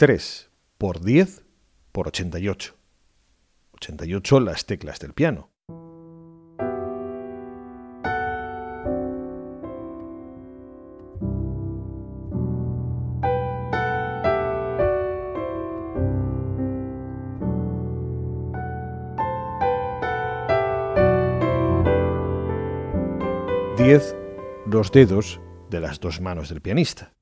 [0.00, 1.44] 3 por 10
[1.92, 2.74] por 88.
[3.72, 5.50] 88 las teclas del piano.
[24.66, 27.12] Los dedos de las dos manos del pianista.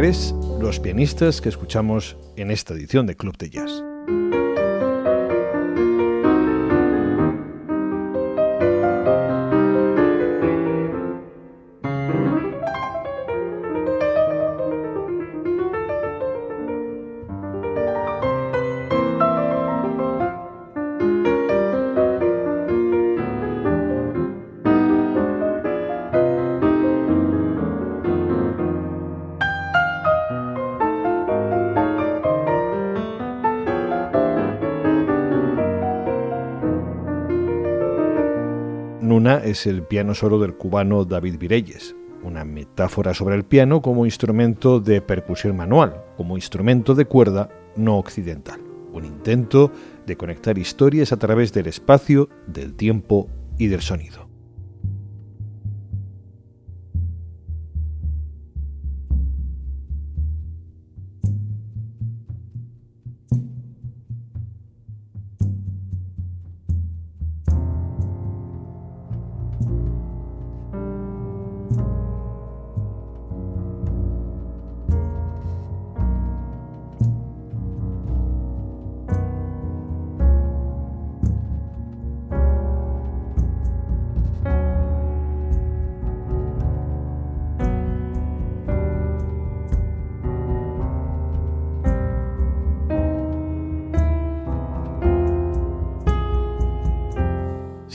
[0.00, 3.89] Los pianistas que escuchamos en esta edición de Club de Jazz.
[39.38, 44.80] Es el piano solo del cubano David Vireyes, una metáfora sobre el piano como instrumento
[44.80, 48.60] de percusión manual, como instrumento de cuerda no occidental,
[48.92, 49.70] un intento
[50.06, 54.29] de conectar historias a través del espacio, del tiempo y del sonido.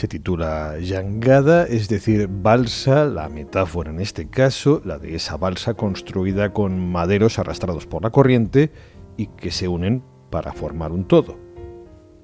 [0.06, 5.74] Se titula Yangada, es decir, balsa, la metáfora en este caso, la de esa balsa
[5.74, 8.72] construida con maderos arrastrados por la corriente
[9.18, 11.40] y que se unen para formar un todo.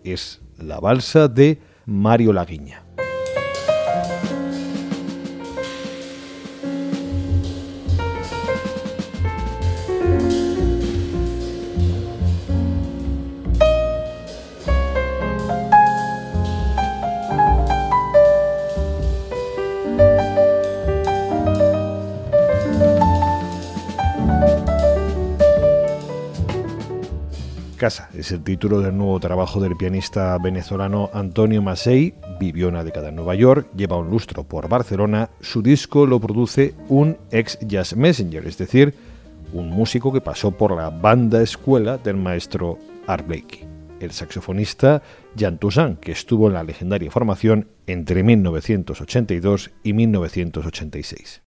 [0.03, 2.83] Es la balsa de Mario Laguiña.
[27.81, 32.13] Casa es el título del nuevo trabajo del pianista venezolano Antonio Masei.
[32.39, 35.31] Vivió una década en Nueva York, lleva un lustro por Barcelona.
[35.39, 38.93] Su disco lo produce un ex jazz messenger, es decir,
[39.51, 42.77] un músico que pasó por la banda escuela del maestro
[43.07, 43.67] Art Blakey,
[43.99, 45.01] el saxofonista
[45.35, 51.41] Jan Toussaint, que estuvo en la legendaria formación entre 1982 y 1986.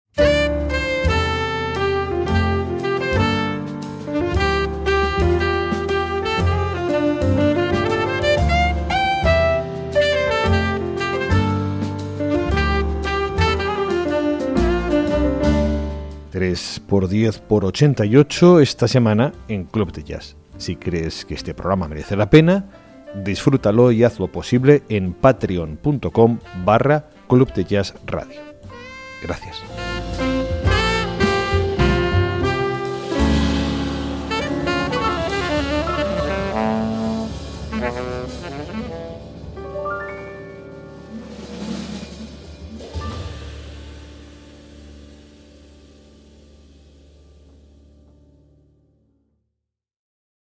[16.42, 20.36] 3 por 10 por 88 esta semana en Club de Jazz.
[20.58, 22.66] Si crees que este programa merece la pena,
[23.24, 28.42] disfrútalo y haz lo posible en patreon.com barra Club de Jazz Radio.
[29.22, 29.81] Gracias.